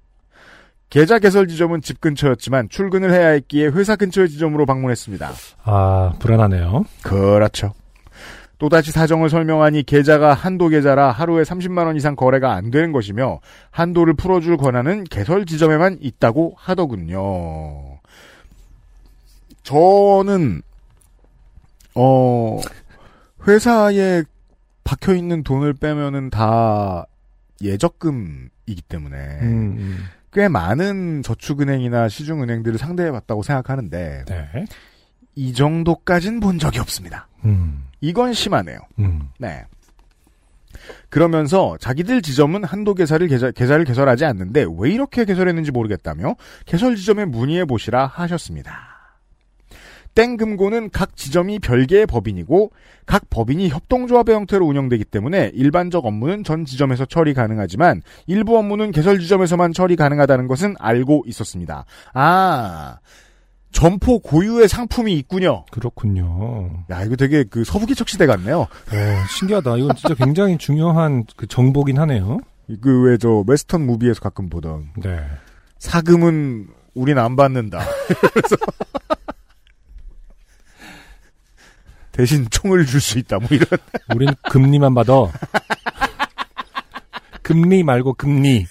계좌 0.90 1.18
개설 1.18 1.48
지점은 1.48 1.82
집 1.82 2.00
근처였지만 2.00 2.70
출근을 2.70 3.12
해야 3.12 3.28
했기에 3.28 3.66
회사 3.66 3.94
근처의 3.94 4.30
지점으로 4.30 4.64
방문했습니다. 4.64 5.30
아, 5.64 6.14
불안하네요. 6.18 6.84
그렇죠. 7.02 7.74
또다시 8.58 8.90
사정을 8.90 9.30
설명하니 9.30 9.84
계좌가 9.84 10.34
한도 10.34 10.68
계좌라 10.68 11.12
하루에 11.12 11.42
30만 11.42 11.86
원 11.86 11.96
이상 11.96 12.16
거래가 12.16 12.54
안 12.54 12.70
되는 12.70 12.92
것이며 12.92 13.40
한도를 13.70 14.14
풀어줄 14.14 14.56
권한은 14.56 15.04
개설 15.04 15.46
지점에만 15.46 15.98
있다고 16.00 16.54
하더군요. 16.56 18.00
저는 19.62 20.62
어 21.94 22.58
회사에 23.46 24.24
박혀 24.82 25.14
있는 25.14 25.44
돈을 25.44 25.74
빼면은 25.74 26.30
다 26.30 27.06
예적금이기 27.62 28.82
때문에 28.88 29.16
음, 29.42 29.76
음. 29.78 29.98
꽤 30.32 30.48
많은 30.48 31.22
저축은행이나 31.22 32.08
시중은행들을 32.08 32.78
상대해봤다고 32.78 33.42
생각하는데 33.42 34.24
네. 34.26 34.64
이 35.38 35.52
정도까진 35.52 36.40
본 36.40 36.58
적이 36.58 36.80
없습니다. 36.80 37.28
음. 37.44 37.84
이건 38.00 38.32
심하네요. 38.32 38.80
음. 38.98 39.28
네. 39.38 39.64
그러면서 41.10 41.76
자기들 41.78 42.22
지점은 42.22 42.64
한도 42.64 42.92
계좌를 42.94 43.28
계좌, 43.28 43.52
계좌를 43.52 43.84
개설하지 43.84 44.24
않는데 44.24 44.66
왜 44.76 44.90
이렇게 44.90 45.24
개설했는지 45.24 45.70
모르겠다며 45.70 46.34
개설 46.66 46.96
지점에 46.96 47.24
문의해 47.24 47.66
보시라 47.66 48.06
하셨습니다. 48.06 48.98
땡금고는 50.16 50.90
각 50.90 51.16
지점이 51.16 51.60
별개의 51.60 52.06
법인이고 52.06 52.72
각 53.06 53.30
법인이 53.30 53.68
협동조합의 53.68 54.34
형태로 54.34 54.66
운영되기 54.66 55.04
때문에 55.04 55.52
일반적 55.54 56.04
업무는 56.04 56.42
전 56.42 56.64
지점에서 56.64 57.04
처리 57.04 57.32
가능하지만 57.32 58.02
일부 58.26 58.58
업무는 58.58 58.90
개설 58.90 59.20
지점에서만 59.20 59.72
처리 59.72 59.94
가능하다는 59.94 60.48
것은 60.48 60.74
알고 60.80 61.22
있었습니다. 61.28 61.84
아, 62.12 62.98
점포 63.72 64.18
고유의 64.20 64.68
상품이 64.68 65.14
있군요. 65.14 65.64
그렇군요. 65.70 66.84
야, 66.90 67.02
이거 67.04 67.16
되게 67.16 67.44
그 67.44 67.64
서부개척 67.64 68.08
시대 68.08 68.26
같네요. 68.26 68.60
어, 68.62 68.68
신기하다. 69.38 69.76
이건 69.76 69.94
진짜 69.96 70.14
굉장히 70.14 70.56
중요한 70.58 71.24
그 71.36 71.46
정보긴 71.46 71.98
하네요. 71.98 72.40
그 72.82 73.04
왜 73.06 73.18
저 73.18 73.44
웨스턴 73.46 73.86
무비에서 73.86 74.20
가끔 74.20 74.48
보던 74.50 74.90
네. 75.02 75.20
사금은 75.78 76.68
우린 76.94 77.18
안 77.18 77.36
받는다. 77.36 77.80
그래서 78.32 78.56
대신 82.12 82.46
총을 82.50 82.84
줄 82.86 83.00
수 83.00 83.18
있다. 83.18 83.38
뭐 83.38 83.48
이런. 83.52 83.66
우린 84.14 84.28
금리만 84.50 84.94
받아. 84.94 85.12
금리 87.42 87.82
말고 87.82 88.14
금리. 88.14 88.66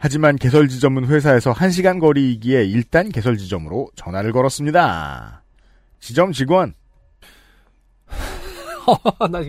하지만 0.00 0.36
개설 0.36 0.68
지점은 0.68 1.06
회사에서 1.06 1.52
1시간 1.52 2.00
거리이기에 2.00 2.64
일단 2.64 3.08
개설 3.10 3.36
지점으로 3.36 3.90
전화를 3.96 4.30
걸었습니다. 4.32 5.42
지점 6.00 6.30
직원 6.32 6.74
나 9.30 9.40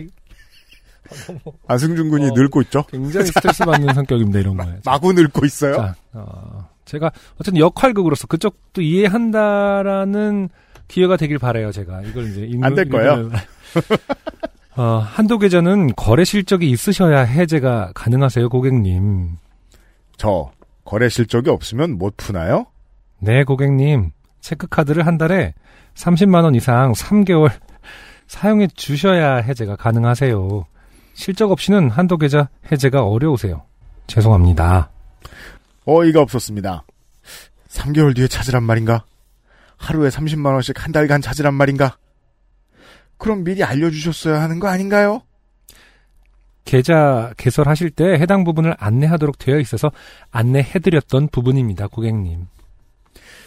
안승준 1.68 2.10
군이 2.10 2.26
어. 2.26 2.30
늙고 2.34 2.62
있죠. 2.62 2.84
굉장히 2.90 3.26
스트레스 3.26 3.64
받는 3.64 3.94
성격입니다, 3.94 4.38
이런 4.40 4.56
거에. 4.56 4.78
마구 4.84 5.12
늙고 5.12 5.44
있어요. 5.46 5.74
자, 5.76 5.94
어, 6.12 6.68
제가 6.84 7.10
어쨌든 7.40 7.58
역할극으로서 7.60 8.26
그쪽도 8.26 8.82
이해한다라는 8.82 10.48
기회가 10.88 11.16
되길 11.16 11.38
바래요, 11.38 11.70
제가. 11.72 12.02
이걸 12.02 12.28
이제 12.28 12.46
읽는- 12.46 12.64
안될 12.64 12.88
거예요. 12.90 13.30
어, 14.76 14.98
한도 15.04 15.38
계좌는 15.38 15.94
거래 15.96 16.24
실적이 16.24 16.70
있으셔야 16.70 17.20
해제가 17.22 17.92
가능하세요, 17.94 18.48
고객님. 18.48 19.36
저 20.20 20.52
거래 20.84 21.08
실적이 21.08 21.48
없으면 21.48 21.96
못 21.96 22.14
푸나요? 22.18 22.66
네, 23.20 23.42
고객님. 23.42 24.10
체크카드를 24.42 25.06
한 25.06 25.16
달에 25.16 25.54
30만 25.94 26.44
원 26.44 26.54
이상 26.54 26.92
3개월 26.92 27.50
사용해 28.28 28.66
주셔야 28.74 29.36
해제가 29.36 29.76
가능하세요. 29.76 30.66
실적 31.14 31.50
없이는 31.50 31.88
한도 31.88 32.18
계좌 32.18 32.50
해제가 32.70 33.02
어려우세요. 33.02 33.62
죄송합니다. 34.08 34.90
어이가 35.86 36.20
없었습니다. 36.20 36.84
3개월 37.70 38.14
뒤에 38.14 38.28
찾으란 38.28 38.62
말인가? 38.62 39.06
하루에 39.78 40.10
30만 40.10 40.52
원씩 40.52 40.84
한 40.84 40.92
달간 40.92 41.22
찾으란 41.22 41.54
말인가? 41.54 41.96
그럼 43.16 43.42
미리 43.42 43.64
알려주셨어야 43.64 44.42
하는 44.42 44.60
거 44.60 44.68
아닌가요? 44.68 45.22
계좌 46.70 47.32
개설하실 47.36 47.90
때 47.90 48.04
해당 48.12 48.44
부분을 48.44 48.76
안내하도록 48.78 49.38
되어 49.38 49.58
있어서 49.58 49.90
안내해드렸던 50.30 51.26
부분입니다, 51.28 51.88
고객님. 51.88 52.46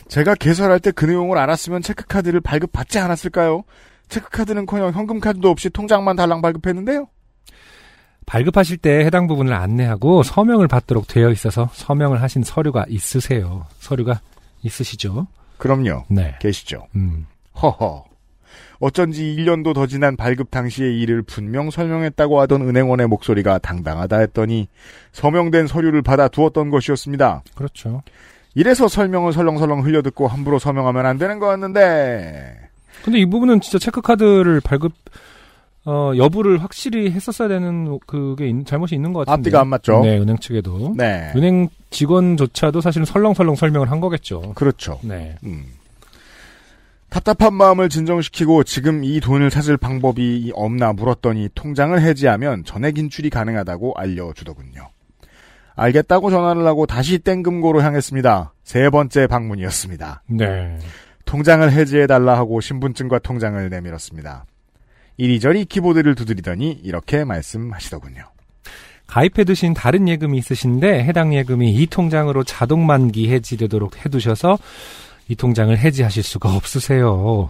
제가 0.10 0.36
개설할 0.36 0.82
때 0.82 0.92
그 0.92 1.06
내용을 1.06 1.38
알았으면 1.38 1.82
체크카드를 1.84 2.42
발급받지 2.42 3.00
않았을까요? 3.00 3.63
체크카드는커녕 4.10 4.92
현금카드도 4.92 5.50
없이 5.50 5.70
통장만 5.70 6.18
달랑 6.18 6.42
발급했는데요. 6.42 7.08
발급하실 8.25 8.77
때 8.80 9.06
해당 9.06 9.27
부분을 9.27 9.53
안내하고 9.53 10.24
서명을 10.24 10.68
받도록 10.68 11.08
되어 11.08 11.30
있어서 11.32 11.70
서명을 11.72 12.22
하신 12.22 12.44
서류가 12.44 12.88
있으세요. 12.89 13.65
서류가 13.80 14.20
있으시죠? 14.63 15.27
그럼요. 15.58 16.03
네. 16.10 16.36
계시죠. 16.42 16.88
음. 16.98 17.25
허허. 17.62 18.03
어쩐지 18.84 19.24
1년도 19.38 19.74
더 19.74 19.88
지난 19.88 20.18
발급 20.18 20.52
당시의 20.52 21.00
일을 21.00 21.22
분명 21.22 21.70
설명했다고 21.72 22.42
하던 22.42 22.62
은행원의 22.68 23.08
목소리가 23.08 23.58
당당하다 23.60 24.18
했더니 24.20 24.68
서명된 25.13 25.68
서류를 25.68 26.02
받아 26.02 26.28
두었던 26.28 26.70
것이었습니다. 26.70 27.44
그렇죠. 27.56 28.02
이래서 28.56 28.90
설명을 28.90 29.32
설렁설렁 29.32 29.86
흘려듣고 29.86 30.28
함부로 30.28 30.60
서명하면 30.60 31.06
안 31.06 31.18
되는 31.18 31.40
거였는데 31.40 32.58
근데 33.06 33.20
이 33.20 33.25
부분은 33.25 33.62
진짜 33.62 33.80
체크카드를 33.80 34.60
발급 34.62 34.92
어, 35.86 36.12
여부를 36.18 36.62
확실히 36.62 37.10
했었어야 37.12 37.48
되는 37.48 38.00
그게 38.06 38.48
있- 38.50 38.66
잘못이 38.66 38.96
있는 38.96 39.12
것 39.13 39.25
같은데. 39.25 39.34
앞뒤가 39.50 39.62
안 39.62 39.68
맞죠? 39.68 40.00
네, 40.02 40.18
은행 40.18 40.38
측에도. 40.38 40.94
네. 40.98 41.32
은행 41.36 41.68
직원조차도 41.90 42.80
사실은 42.82 43.06
설렁설렁 43.06 43.56
설명을 43.56 43.92
한 43.92 44.00
거겠죠. 44.00 44.54
그렇죠. 44.56 45.00
네. 45.04 45.36
음. 45.44 45.66
답답한 47.13 47.53
마음을 47.53 47.89
진정시키고 47.89 48.63
지금 48.63 49.03
이 49.03 49.20
돈을 49.20 49.51
찾을 49.51 49.77
방법이 49.77 50.51
없나 50.55 50.93
물었더니 50.93 51.50
통장을 51.53 52.01
해지하면 52.01 52.63
전액 52.65 52.98
인출이 52.98 53.29
가능하다고 53.29 53.93
알려주더군요. 53.96 54.89
알겠다고 55.75 56.32
전화를 56.32 56.65
하고 56.65 56.88
다시 56.88 57.20
땡금고로 57.20 57.84
향했습니다. 57.84 58.53
세 58.63 58.89
번째 58.89 59.27
방문이었습니다. 59.27 60.24
네. 60.25 60.79
통장을 61.25 61.72
해지해달라 61.72 62.36
하고 62.36 62.60
신분증과 62.62 63.20
통장을 63.20 63.70
내밀었습니다. 63.70 64.46
이리저리 65.17 65.65
키보드를 65.65 66.15
두드리더니 66.15 66.72
이렇게 66.84 67.25
말씀하시더군요. 67.25 68.24
가입해두신 69.05 69.75
다른 69.75 70.08
예금이 70.08 70.39
있으신데 70.39 71.03
해당 71.03 71.36
예금이 71.36 71.75
이 71.75 71.86
통장으로 71.86 72.43
자동 72.43 72.88
만기 72.88 73.32
해지되도록 73.32 74.03
해두셔서 74.03 74.58
이 75.27 75.36
통장을 75.36 75.75
해지하실 75.77 76.24
수가 76.24 76.56
없으세요. 76.56 77.50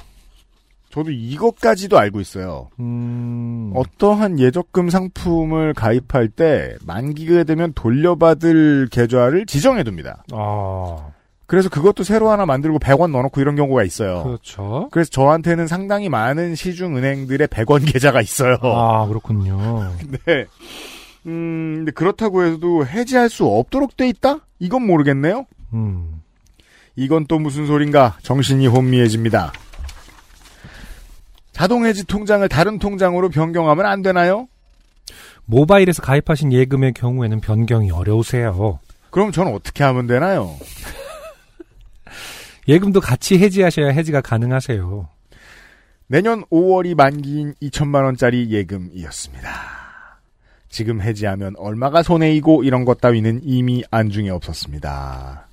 저도 0.92 1.10
이것까지도 1.10 1.98
알고 1.98 2.20
있어요. 2.20 2.70
음, 2.80 3.72
어떠한 3.76 4.40
예적금 4.40 4.92
상품을 4.92 5.74
가입할 5.74 6.30
때 6.30 6.76
만기가 6.86 7.46
되면 7.46 7.74
돌려받을 7.74 8.90
계좌를 8.92 9.48
지정해 9.48 9.84
둡니다. 9.84 10.24
아, 10.32 11.08
그래서 11.48 11.70
그것도 11.70 12.04
새로 12.04 12.30
하나 12.30 12.46
만들고 12.46 12.78
100원 12.78 13.12
넣어놓고 13.12 13.42
이런 13.42 13.56
경우가 13.56 13.84
있어요. 13.84 14.24
그렇죠. 14.24 14.88
그래서 14.92 15.10
저한테는 15.10 15.68
상당히 15.68 16.10
많은 16.10 16.54
시중은행들의 16.54 17.48
100원 17.48 17.92
계좌가 17.92 18.22
있어요. 18.22 18.58
아, 18.62 19.08
그렇군요. 19.08 19.92
네. 20.28 20.46
음, 21.26 21.76
근데 21.78 21.92
그렇다고 21.92 22.44
해도 22.44 22.86
해지할 22.86 23.30
수 23.30 23.46
없도록 23.46 23.98
돼 23.98 24.08
있다? 24.10 24.40
이건 24.60 24.86
모르겠네요. 24.86 25.46
음, 25.74 26.22
이건 26.96 27.26
또 27.28 27.40
무슨 27.40 27.66
소린가 27.66 28.18
정신이 28.22 28.68
혼미해집니다. 28.68 29.52
자동해지 31.52 32.06
통장을 32.06 32.48
다른 32.50 32.80
통장으로 32.80 33.30
변경하면 33.30 33.86
안 33.86 34.02
되나요? 34.02 34.48
모바일에서 35.46 36.02
가입하신 36.02 36.54
예금의 36.54 36.94
경우에는 36.94 37.42
변경이 37.42 37.92
어려우세요. 37.92 38.80
그럼 39.10 39.32
저는 39.32 39.54
어떻게 39.54 39.84
하면 39.84 40.08
되나요? 40.08 40.56
예금도 42.68 43.02
같이 43.02 43.38
해지하셔야 43.38 43.90
해지가 43.90 44.22
가능하세요. 44.22 45.10
내년 46.08 46.44
5월이 46.46 46.96
만기인 46.96 47.54
2천만 47.62 48.04
원짜리 48.04 48.50
예금이었습니다. 48.50 49.50
지금 50.70 51.02
해지하면 51.02 51.56
얼마가 51.58 52.02
손해이고 52.02 52.64
이런 52.64 52.84
것 52.86 53.00
따위는 53.00 53.42
이미 53.44 53.84
안중에 53.92 54.30
없었습니다. 54.30 55.48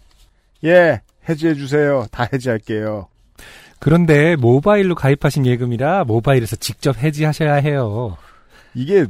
예, 0.64 1.02
해지해 1.28 1.54
주세요. 1.54 2.06
다 2.10 2.26
해지할게요. 2.32 3.08
그런데 3.78 4.36
모바일로 4.36 4.94
가입하신 4.94 5.46
예금이라 5.46 6.04
모바일에서 6.04 6.56
직접 6.56 6.98
해지하셔야 6.98 7.54
해요. 7.54 8.16
이게 8.74 9.06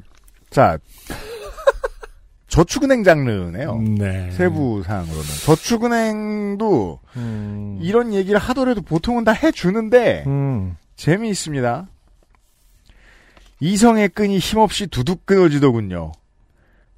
자 0.48 0.78
저축은행 2.48 3.04
장르네요. 3.04 3.78
네. 3.78 4.30
세부 4.32 4.82
사항으로는 4.84 5.24
저축은행도 5.44 7.00
음, 7.16 7.78
이런 7.80 8.12
얘기를 8.12 8.38
하더라도 8.38 8.82
보통은 8.82 9.24
다 9.24 9.32
해주는데 9.32 10.24
음, 10.26 10.76
재미있습니다. 10.96 11.86
이성의 13.60 14.08
끈이 14.10 14.38
힘없이 14.38 14.86
두둑 14.86 15.26
끊어지더군요. 15.26 16.12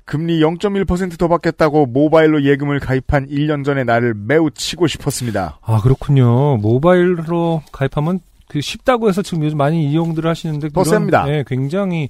금리 0.05 0.41
0.1%더 0.41 1.29
받겠다고 1.29 1.87
모바일로 1.87 2.43
예금을 2.45 2.81
가입한 2.81 3.29
1년 3.29 3.65
전의 3.65 3.85
나를 3.85 4.15
매우 4.15 4.51
치고 4.51 4.87
싶었습니다. 4.87 5.59
아 5.63 5.81
그렇군요. 5.81 6.57
모바일로 6.59 7.63
가입하면 7.73 8.21
그 8.49 8.61
쉽다고 8.61 9.09
해서 9.09 9.23
지금 9.23 9.45
요즘 9.45 9.59
많이 9.59 9.91
이용들 9.91 10.27
하시는데 10.27 10.71
더 10.71 10.85
셉니다. 10.85 11.25
네, 11.25 11.45
굉장히 11.47 12.09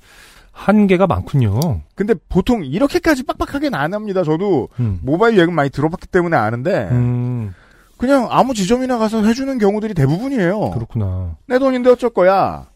한계가 0.50 1.06
많군요. 1.06 1.82
근데 1.94 2.14
보통 2.28 2.64
이렇게까지 2.64 3.25
빡빡하게는 3.25 3.78
안 3.78 3.94
합니다. 3.94 4.22
저도 4.22 4.68
음. 4.80 4.99
모바일 5.02 5.38
예금 5.38 5.54
많이 5.54 5.70
들어봤기 5.70 6.08
때문에 6.08 6.37
아는데 6.37 6.88
음, 6.90 7.54
그냥 7.96 8.26
아무 8.30 8.54
지점이나 8.54 8.99
가서 8.99 9.25
해주는 9.25 9.58
경우들이 9.58 9.94
대부분이에요. 9.94 10.70
그렇구나. 10.70 11.37
내 11.46 11.58
돈인데 11.58 11.90
어쩔 11.90 12.11
거야. 12.11 12.66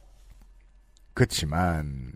그치만 1.12 2.12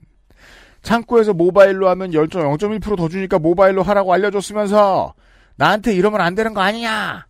창구에서 0.83 1.35
모바일로 1.35 1.89
하면 1.91 2.11
0.1%더 2.11 3.09
주니까 3.09 3.39
모바일로 3.39 3.83
하라고 3.83 4.13
알려줬으면서 4.13 5.15
나한테 5.57 5.95
이러면 5.95 6.21
안 6.21 6.35
되는 6.35 6.55
거 6.55 6.61
아니냐? 6.61 7.27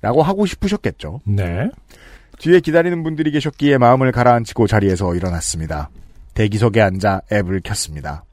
라고 0.00 0.22
하고 0.22 0.46
싶으셨겠죠. 0.46 1.20
네. 1.24 1.70
뒤에 2.38 2.60
기다리는 2.60 3.02
분들이 3.04 3.30
계셨기에 3.30 3.78
마음을 3.78 4.10
가라앉히고 4.10 4.66
자리에서 4.66 5.14
일어났습니다. 5.14 5.90
대기석에 6.34 6.80
앉아 6.80 7.22
앱을 7.32 7.60
켰습니다. 7.60 8.24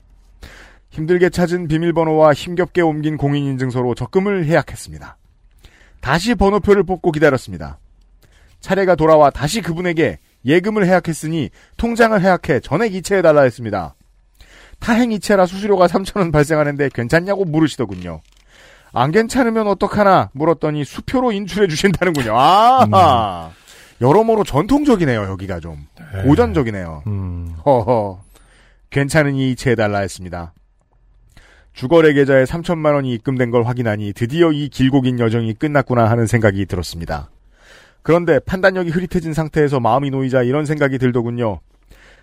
힘들게 0.89 1.30
찾은 1.30 1.68
비밀번호와 1.68 2.34
힘겹게 2.34 2.82
옮긴 2.82 3.18
공인인증서로 3.18 3.94
적금을 3.94 4.46
해약했습니다. 4.46 5.18
다시 6.01 6.34
번호표를 6.34 6.84
뽑고 6.84 7.12
기다렸습니다. 7.12 7.78
차례가 8.60 8.96
돌아와 8.96 9.30
다시 9.30 9.62
그분에게 9.62 10.18
예금을 10.46 10.88
해약했으니 10.88 11.50
통장을 11.78 12.20
해약해 12.20 12.60
전액 12.62 12.96
이체해달라 12.96 13.42
했습니다. 13.42 13.94
타행 14.79 15.12
이체라 15.12 15.45
수수료가 15.45 15.88
3천원 15.88 16.31
발생하는데 16.31 16.89
괜찮냐고 16.93 17.45
물으시더군요. 17.45 18.21
안 18.91 19.12
괜찮으면 19.12 19.67
어떡하나 19.67 20.29
물었더니 20.33 20.83
수표로 20.83 21.31
인출해 21.31 21.67
주신다는군요. 21.67 22.33
아, 22.36 23.51
여러모로 24.01 24.43
전통적이네요. 24.43 25.24
여기가 25.25 25.59
좀 25.59 25.86
고전적이네요. 26.24 27.03
음, 27.07 27.53
허허. 27.65 28.21
괜찮으니 28.89 29.51
이체해달라 29.51 30.00
했습니다. 30.00 30.53
주거래 31.74 32.13
계좌에 32.13 32.45
3천만 32.45 32.95
원이 32.95 33.13
입금된 33.13 33.51
걸 33.51 33.63
확인하니 33.63 34.13
드디어 34.13 34.51
이 34.51 34.69
길고 34.69 35.01
긴 35.01 35.19
여정이 35.19 35.53
끝났구나 35.53 36.09
하는 36.09 36.25
생각이 36.25 36.65
들었습니다. 36.65 37.29
그런데 38.01 38.39
판단력이 38.39 38.89
흐릿해진 38.89 39.33
상태에서 39.33 39.79
마음이 39.79 40.09
놓이자 40.09 40.41
이런 40.43 40.65
생각이 40.65 40.98
들더군요. 40.98 41.59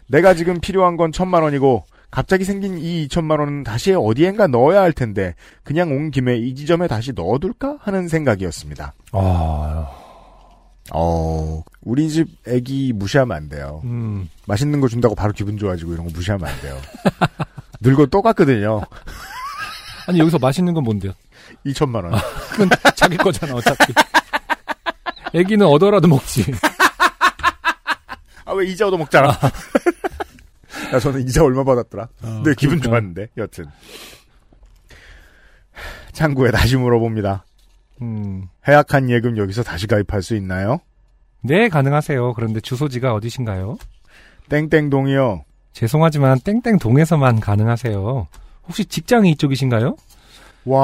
내가 0.08 0.34
지금 0.34 0.60
필요한 0.60 0.96
건 0.96 1.12
천만 1.12 1.42
원이고 1.42 1.84
갑자기 2.10 2.44
생긴 2.44 2.78
이 2.78 3.06
2천만 3.08 3.40
원은 3.40 3.64
다시 3.64 3.92
어디엔가 3.92 4.46
넣어야 4.46 4.80
할 4.80 4.92
텐데 4.92 5.34
그냥 5.64 5.90
온 5.92 6.10
김에 6.10 6.36
이 6.36 6.54
지점에 6.54 6.86
다시 6.88 7.12
넣어둘까 7.12 7.78
하는 7.80 8.08
생각이었습니다. 8.08 8.94
아, 9.12 9.90
어, 10.92 11.62
우리 11.82 12.08
집 12.08 12.28
애기 12.46 12.92
무시하면 12.94 13.36
안 13.36 13.48
돼요. 13.48 13.80
음, 13.84 14.28
맛있는 14.46 14.80
거 14.80 14.88
준다고 14.88 15.14
바로 15.14 15.32
기분 15.32 15.58
좋아지고 15.58 15.92
이런 15.92 16.06
거 16.06 16.12
무시하면 16.12 16.48
안 16.48 16.60
돼요. 16.60 16.78
늙어 17.80 18.06
똑같거든요. 18.06 18.82
아니 20.06 20.18
여기서 20.20 20.38
맛있는 20.38 20.72
건 20.75 20.84
뭔데요? 20.84 21.12
2천만 21.66 22.04
원. 22.04 22.12
그건 22.52 22.70
자기 22.94 23.16
거잖아 23.16 23.54
어차피. 23.54 23.92
애기는 25.34 25.66
얻어라도 25.66 26.08
먹지. 26.08 26.44
아, 28.44 28.52
왜 28.52 28.66
이자 28.66 28.86
얻어 28.86 28.96
먹잖아. 28.96 29.36
야, 30.93 30.99
저는 30.99 31.23
이자 31.23 31.43
얼마 31.45 31.64
받았더라? 31.64 32.09
근데 32.21 32.55
기분 32.55 32.78
그러니까. 32.78 32.88
좋았는데, 32.88 33.28
여튼. 33.37 33.64
창구에 36.12 36.50
다시 36.50 36.76
물어봅니다. 36.76 37.45
음, 38.02 38.47
해약한 38.69 39.11
예금 39.11 39.37
여기서 39.38 39.62
다시 39.62 39.87
가입할 39.87 40.23
수 40.23 40.35
있나요? 40.37 40.78
네 41.43 41.69
가능하세요. 41.69 42.33
그런데 42.35 42.61
주소지가 42.61 43.14
어디신가요? 43.14 43.78
땡땡동이요. 44.49 45.45
죄송하지만 45.73 46.40
땡땡 46.40 46.78
동에서만 46.78 47.40
가능하세요. 47.40 48.29
혹시 48.66 48.85
직장이 48.87 49.31
이쪽이신가요? 49.33 49.96
와 50.64 50.81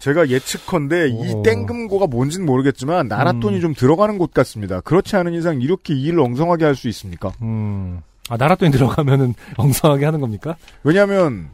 제가 0.00 0.28
예측컨대 0.28 1.08
이 1.08 1.34
오. 1.34 1.42
땡금고가 1.42 2.06
뭔진 2.06 2.44
모르겠지만 2.46 3.08
나랏돈이 3.08 3.56
음. 3.56 3.60
좀 3.60 3.74
들어가는 3.74 4.16
곳 4.18 4.32
같습니다. 4.32 4.80
그렇지 4.80 5.14
않은 5.16 5.34
이상 5.34 5.60
이렇게 5.60 5.94
일을 5.94 6.20
엉성하게 6.20 6.64
할 6.64 6.74
수 6.74 6.88
있습니까? 6.88 7.32
음, 7.42 8.00
아 8.30 8.36
나랏돈이 8.38 8.72
들어가면은 8.72 9.34
엉성하게 9.58 10.06
하는 10.06 10.20
겁니까? 10.20 10.56
왜냐하면 10.82 11.50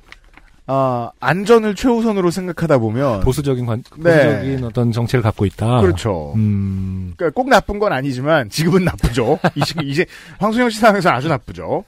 아 0.69 1.11
안전을 1.21 1.75
최우선으로 1.75 2.31
생각하다 2.31 2.79
보면 2.79 3.21
보수적인 3.21 3.67
관, 3.67 3.83
네. 3.99 4.25
보수적인 4.27 4.65
어떤 4.65 4.93
정책을 4.93 5.23
갖고 5.23 5.45
있다. 5.45 5.81
그렇죠. 5.81 6.33
음, 6.37 7.15
그러니까 7.17 7.35
꼭 7.35 7.49
나쁜 7.49 7.79
건 7.81 7.93
아니지만 7.93 8.49
지금은 8.51 8.85
나쁘죠. 8.85 9.39
이 9.57 9.61
지금 9.63 9.85
이제 9.85 10.07
황수영 10.39 10.71
씨 10.71 10.79
상황에서 10.81 11.11
아주 11.11 11.29
나쁘죠. 11.29 11.85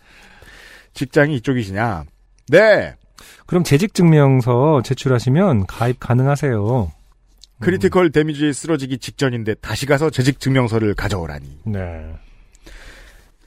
직장이 0.95 1.37
이쪽이시냐? 1.37 2.05
네. 2.49 2.95
그럼 3.47 3.65
재직 3.65 3.95
증명서 3.95 4.83
제출하시면 4.85 5.67
가입 5.67 6.01
가능하세요. 6.01 6.93
critical 7.61 8.11
damage에 8.11 8.53
쓰러지기 8.53 8.99
직전인데 8.99 9.55
다시 9.57 9.87
가서 9.87 10.11
재직 10.11 10.39
증명서를 10.41 10.95
가져오라니. 10.95 11.59
네. 11.65 12.15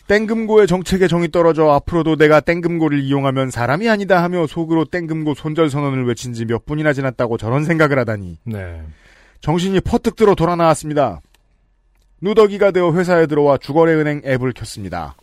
땡금고의 0.07 0.67
정책에 0.67 1.07
정이 1.07 1.31
떨어져 1.31 1.69
앞으로도 1.69 2.17
내가 2.17 2.41
땡금고를 2.41 2.99
이용하면 3.01 3.49
사람이 3.49 3.87
아니다 3.87 4.21
하며 4.21 4.45
속으로 4.45 4.83
땡금고 4.85 5.35
손절 5.35 5.69
선언을 5.69 6.05
외친 6.05 6.33
지 6.33 6.43
몇 6.45 6.65
분이나 6.65 6.91
지났다고 6.91 7.37
저런 7.37 7.63
생각을 7.63 7.97
하다니 7.99 8.39
네. 8.45 8.81
정신이 9.39 9.79
퍼뜩 9.81 10.17
들어 10.17 10.35
돌아 10.35 10.57
나왔습니다. 10.57 11.21
누더기가 12.19 12.71
되어 12.71 12.91
회사에 12.93 13.25
들어와 13.27 13.57
주거래은행 13.57 14.23
앱을 14.25 14.51
켰습니다. 14.51 15.15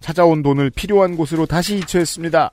찾아온 0.00 0.42
돈을 0.42 0.70
필요한 0.70 1.16
곳으로 1.16 1.46
다시 1.46 1.78
이체했습니다. 1.78 2.52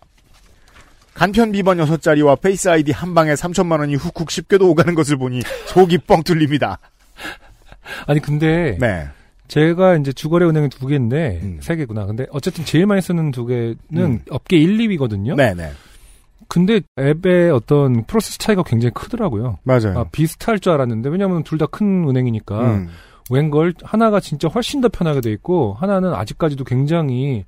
간편 1.18 1.52
비번 1.52 1.80
6자리와 1.80 2.40
Face 2.40 2.70
ID 2.70 2.92
한 2.92 3.16
방에 3.16 3.34
3천만 3.34 3.80
원이 3.80 3.96
훅훅 3.96 4.30
쉽게도 4.30 4.70
오가는 4.70 4.94
것을 4.94 5.18
보니 5.18 5.42
속이 5.68 5.98
뻥 6.00 6.22
뚫립니다. 6.22 6.78
아니 8.06 8.20
근데 8.20 8.78
네. 8.80 9.08
제가 9.48 9.96
이제 9.96 10.12
주거래 10.14 10.46
은행이 10.46 10.70
두 10.70 10.86
개인데 10.86 11.40
음. 11.42 11.58
세 11.62 11.76
개구나. 11.76 12.06
근데 12.06 12.28
어쨌든 12.32 12.66
제일 12.66 12.86
많이 12.86 13.02
쓰는 13.02 13.32
두 13.32 13.46
개는 13.48 13.78
음. 13.94 14.20
업계 14.30 14.58
1, 14.58 14.78
2위거든요. 14.78 15.36
네네. 15.36 15.72
근데 16.50 16.82
앱의 17.00 17.50
어떤 17.50 18.06
프로세스 18.06 18.38
차이가 18.38 18.62
굉장히 18.64 18.94
크더라고요. 18.94 19.58
맞아요. 19.64 19.98
아, 20.00 20.04
비슷할 20.12 20.60
줄 20.60 20.72
알았는데 20.74 21.10
왜냐하면 21.10 21.44
둘 21.44 21.58
다 21.58 21.66
큰 21.66 22.08
은행이니까 22.08 22.62
음. 22.62 22.90
웬걸 23.32 23.74
하나가 23.84 24.20
진짜 24.20 24.48
훨씬 24.50 24.82
더 24.82 24.88
편하게 24.88 25.22
돼 25.22 25.32
있고 25.32 25.76
하나는 25.80 26.14
아직까지도 26.14 26.64
굉장히 26.64 27.44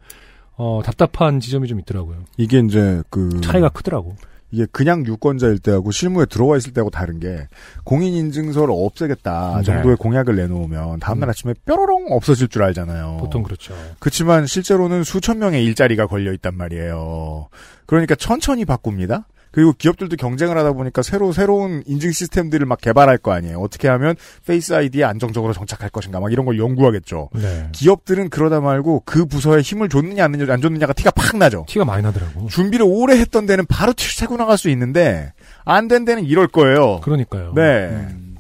어, 0.60 0.82
답답한 0.84 1.40
지점이 1.40 1.70
좀 1.70 1.80
있더라고요. 1.80 2.18
이게 2.36 2.60
이제 2.60 3.02
그 3.10 3.40
차이가 3.42 3.70
크더라고. 3.70 4.16
이게 4.52 4.66
그냥 4.72 5.06
유권자일 5.06 5.60
때하고 5.60 5.92
실무에 5.92 6.26
들어와 6.26 6.58
있을 6.58 6.74
때하고 6.74 6.90
다른 6.90 7.20
게 7.20 7.48
공인 7.86 8.14
인증서를 8.14 8.74
없애겠다 8.76 9.58
네. 9.60 9.64
정도의 9.64 9.96
공약을 9.96 10.36
내놓으면 10.36 11.00
다음날 11.00 11.30
음. 11.30 11.30
아침에 11.30 11.54
뾰로롱 11.66 12.08
없어질 12.10 12.50
줄 12.50 12.64
알잖아요. 12.64 13.18
보통 13.22 13.44
그렇죠. 13.44 13.74
그렇지만 14.00 14.48
실제로는 14.48 15.04
수천 15.04 15.40
명의 15.40 15.64
일자리가 15.64 16.08
걸려 16.08 16.34
있단 16.34 16.58
말이에요. 16.58 17.48
그러니까 17.86 18.16
천천히 18.16 18.66
바꿉니다. 18.66 19.28
그리고 19.52 19.74
기업들도 19.74 20.16
경쟁을 20.16 20.58
하다 20.58 20.74
보니까 20.74 21.02
새로 21.02 21.32
새로운 21.32 21.82
인증 21.88 22.12
시스템들을 22.12 22.66
막 22.68 22.80
개발할 22.80 23.18
거 23.18 23.32
아니에요. 23.32 23.60
어떻게 23.60 23.88
하면 23.88 24.16
Face 24.46 24.74
ID에 24.74 25.04
안정적으로 25.04 25.54
정착할 25.54 25.90
것인가 25.90 26.20
막 26.20 26.32
이런 26.32 26.46
걸 26.46 26.60
연구하겠죠. 26.60 27.30
네. 27.34 27.70
기업들은 27.72 28.30
그러다 28.30 28.62
말고 28.62 29.04
그 29.06 29.26
부서에 29.26 29.62
힘을 29.62 29.90
줬느냐 29.90 30.26
안 30.26 30.34
줬느냐, 30.34 30.54
안 30.54 30.62
줬느냐가 30.62 30.94
티가 30.94 31.12
팍 31.12 31.38
나죠. 31.38 31.66
티가 31.68 31.86
많이 31.86 32.04
나더라고. 32.04 32.48
준비를 32.48 32.86
오래 32.88 33.18
했던 33.18 33.46
데는 33.48 33.66
바로 33.66 33.94
튀고 33.96 34.38
나갈 34.38 34.58
수 34.58 34.70
있는데 34.70 35.34
안 35.66 35.88
된 35.88 36.06
데는 36.06 36.26
이럴 36.26 36.48
거예요. 36.48 37.00
그러니까요. 37.02 37.54
네. 37.56 37.88
음. 37.88 38.36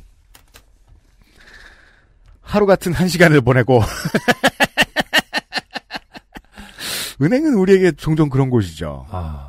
하루 2.41 2.65
같은 2.65 2.93
한 2.93 3.07
시간을 3.07 3.41
보내고 3.41 3.81
은행은 7.21 7.53
우리에게 7.55 7.91
종종 7.93 8.29
그런 8.29 8.49
곳이죠. 8.49 9.05
아, 9.11 9.48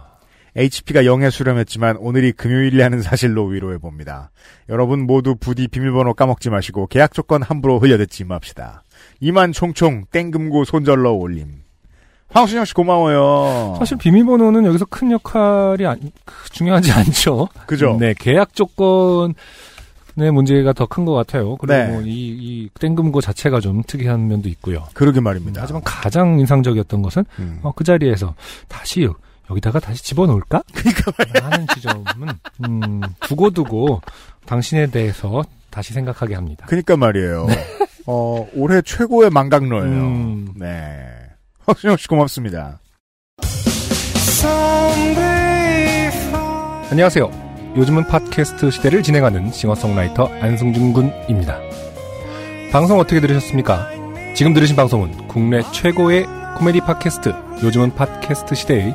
HP가 0.65 1.03
0에 1.05 1.31
수렴했지만 1.31 1.97
오늘이 1.97 2.33
금요일이라는 2.33 3.01
사실로 3.01 3.47
위로해 3.47 3.79
봅니다. 3.79 4.31
여러분 4.69 5.07
모두 5.07 5.35
부디 5.35 5.69
비밀번호 5.69 6.13
까먹지 6.13 6.51
마시고 6.51 6.87
계약 6.89 7.15
조건 7.15 7.43
함부로 7.43 7.79
흘려듣지 7.79 8.25
맙시다. 8.25 8.83
이만 9.21 9.53
총총 9.53 10.05
땡금고 10.13 10.65
손절러 10.65 11.13
올림. 11.13 11.63
황순영 12.33 12.67
씨 12.67 12.75
고마워요. 12.75 13.77
사실 13.79 13.97
비밀번호는 13.97 14.67
여기서 14.67 14.85
큰 14.85 15.11
역할이 15.13 15.87
안- 15.87 15.99
크- 16.27 16.51
중요하지 16.51 16.93
않죠. 16.93 17.49
그죠? 17.67 17.97
네, 17.99 18.15
계약 18.19 18.55
조건 18.55 19.35
의 20.17 20.31
문제가 20.33 20.73
더 20.75 20.87
큰 20.87 21.07
것 21.07 21.15
같아요. 21.15 21.57
그리고 21.57 21.73
네. 21.73 21.87
뭐 21.87 22.03
이, 22.03 22.09
이 22.11 22.69
땡금고 22.79 23.21
자체가 23.23 23.61
좀 23.61 23.83
특이한 23.87 24.29
면도 24.29 24.49
있고요. 24.51 24.85
그러게 24.93 25.21
음, 25.21 25.25
말입니다. 25.25 25.63
하지만 25.63 25.81
가장 25.85 26.39
인상적이었던 26.41 27.01
것은 27.01 27.25
음. 27.39 27.61
어, 27.63 27.73
그 27.75 27.85
자리에서 27.85 28.35
다시 28.69 29.09
여- 29.51 29.53
여기다가 29.53 29.81
다시 29.81 30.03
집어넣을까? 30.05 30.63
하는 31.43 31.67
지점은 31.75 32.05
음, 32.67 33.01
두고두고 33.21 34.01
당신에 34.47 34.87
대해서 34.87 35.43
다시 35.71 35.93
생각하게 35.93 36.35
합니다. 36.35 36.67
그니까 36.69 36.97
말이에요. 36.97 37.47
어, 38.07 38.47
올해 38.55 38.81
최고의 38.83 39.31
망각러예요. 39.31 39.85
음. 39.87 40.53
네. 40.57 41.07
박준영 41.67 41.97
씨 41.97 42.09
고맙습니다. 42.09 42.81
안녕하세요. 46.91 47.31
요즘은 47.77 48.09
팟캐스트 48.09 48.71
시대를 48.73 49.03
진행하는 49.05 49.53
싱어송라이터 49.53 50.27
안승준 50.41 50.93
군입니다. 50.93 51.59
방송 52.73 52.99
어떻게 52.99 53.21
들으셨습니까? 53.21 53.89
지금 54.35 54.55
들으신 54.55 54.75
방송은 54.75 55.29
국내 55.29 55.63
최고의 55.73 56.27
코미디 56.57 56.81
팟캐스트 56.81 57.33
요즘은 57.63 57.95
팟캐스트 57.95 58.55
시대의 58.57 58.95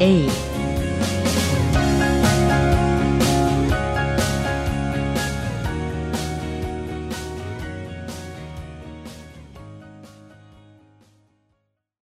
A. 0.00 0.51